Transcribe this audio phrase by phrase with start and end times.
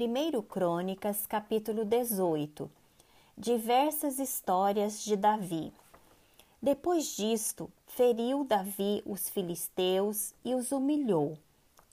[0.00, 2.70] 1 Crônicas, capítulo 18
[3.36, 5.72] Diversas histórias de Davi.
[6.62, 11.36] Depois disto, feriu Davi os filisteus e os humilhou.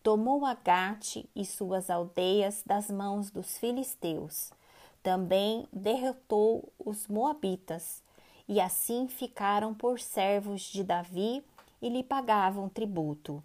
[0.03, 4.51] Tomou Agate e suas aldeias das mãos dos filisteus.
[5.01, 8.03] Também derrotou os moabitas,
[8.47, 11.43] e assim ficaram por servos de Davi
[11.81, 13.43] e lhe pagavam tributo.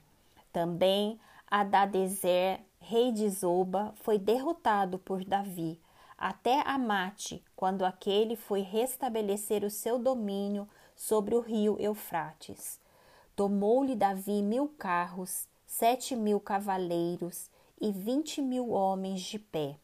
[0.53, 1.19] Também
[1.51, 5.81] Adadezer rei de Zoba, foi derrotado por Davi
[6.19, 12.79] até Amate, quando aquele foi restabelecer o seu domínio sobre o rio Eufrates.
[13.35, 17.49] Tomou-lhe Davi mil carros, sete mil cavaleiros
[17.81, 19.77] e vinte mil homens de pé.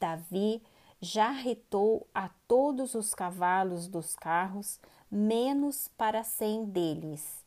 [0.00, 0.60] Davi
[1.00, 4.80] já retou a todos os cavalos dos carros,
[5.10, 7.44] menos para cem deles.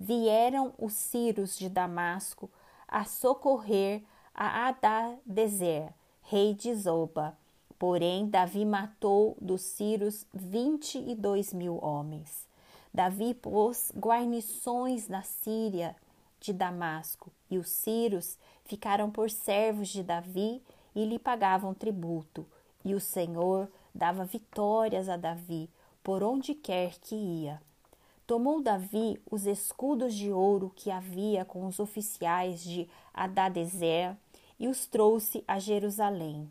[0.00, 2.50] Vieram os ciros de Damasco
[2.92, 4.02] a socorrer
[4.34, 7.36] a Adadezer, rei de Zoba.
[7.78, 12.46] Porém, Davi matou dos Círios vinte e dois mil homens.
[12.92, 15.96] Davi pôs guarnições na Síria
[16.38, 20.62] de Damasco, e os Círios ficaram por servos de Davi
[20.94, 22.46] e lhe pagavam tributo.
[22.84, 25.70] E o Senhor dava vitórias a Davi
[26.02, 27.62] por onde quer que ia.
[28.32, 34.16] Tomou Davi os escudos de ouro que havia com os oficiais de Adadezer
[34.58, 36.50] e os trouxe a Jerusalém.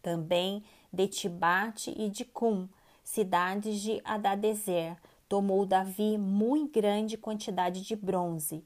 [0.00, 2.68] Também de Tibate e de Cum,
[3.02, 4.96] cidades de Adadezer,
[5.28, 8.64] tomou Davi muito grande quantidade de bronze,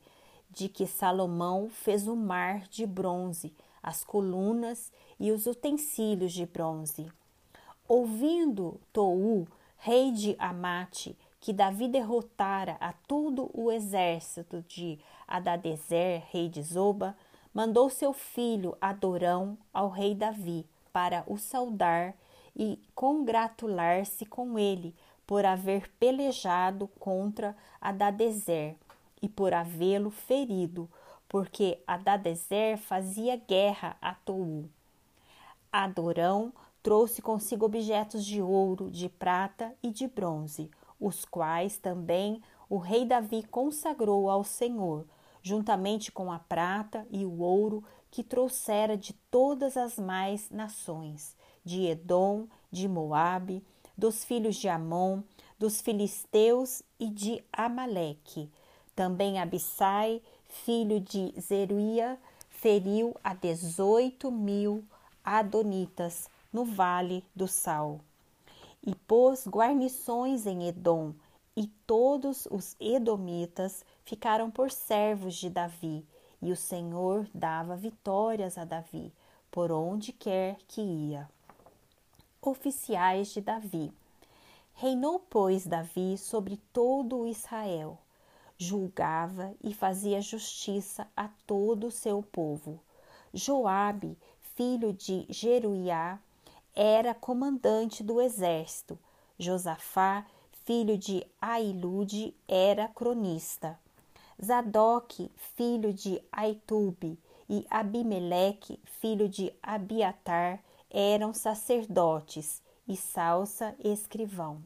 [0.51, 3.51] de que Salomão fez o mar de bronze,
[3.83, 7.11] as colunas e os utensílios de bronze.
[7.89, 16.49] Ouvindo Tou, rei de Amate, que Davi derrotara a todo o exército de Adadezer, rei
[16.49, 17.17] de Zoba,
[17.53, 22.15] mandou seu filho Adorão ao rei Davi para o saudar
[22.55, 24.95] e congratular-se com ele
[25.27, 28.77] por haver pelejado contra Adadezer
[29.21, 30.89] e por havê-lo ferido,
[31.29, 34.65] porque Adadezer fazia guerra a Tou.
[35.73, 36.53] Adorão
[36.83, 40.71] trouxe consigo objetos de ouro, de prata e de bronze,
[41.01, 45.07] os quais também o rei Davi consagrou ao Senhor,
[45.43, 51.87] juntamente com a prata e o ouro que trouxera de todas as mais nações, de
[51.87, 53.65] Edom, de Moabe,
[53.97, 55.23] dos filhos de Amon,
[55.59, 58.51] dos filisteus e de Amaleque.
[58.95, 62.19] Também Abissai, filho de Zeruia,
[62.49, 64.85] feriu a dezoito mil
[65.25, 68.01] adonitas no vale do Sal
[68.87, 71.13] e pôs guarnições em Edom,
[71.57, 76.07] e todos os edomitas ficaram por servos de Davi,
[76.41, 79.13] e o Senhor dava vitórias a Davi,
[79.51, 81.29] por onde quer que ia.
[82.41, 83.93] Oficiais de Davi.
[84.75, 87.99] Reinou, pois, Davi sobre todo o Israel,
[88.59, 92.79] julgava e fazia justiça a todo o seu povo.
[93.35, 94.17] Joabe,
[94.55, 96.19] filho de Jeruiá,
[96.77, 98.99] era comandante do exército.
[99.39, 100.27] Josafá,
[100.65, 103.79] filho de Ailude, era cronista.
[104.45, 114.63] Zadok, filho de Aitube, e Abimeleque, filho de Abiatar, eram sacerdotes, e Salsa, escrivão.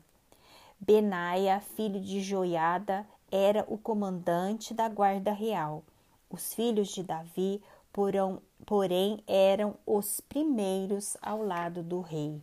[0.80, 5.84] Benaia, filho de Joiada, era o comandante da guarda real.
[6.28, 7.62] Os filhos de Davi
[7.92, 12.40] porão, porém eram os primeiros ao lado do rei.